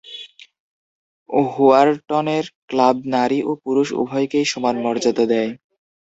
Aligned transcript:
হোয়ার্টনের 1.49 2.45
club 2.69 2.97
নারী 3.13 3.39
ও 3.43 3.51
পুরুষ 3.63 3.87
উভয়কেই 4.01 4.45
সমান 4.51 4.75
মর্যাদা 4.83 5.25
দেয়। 5.31 5.51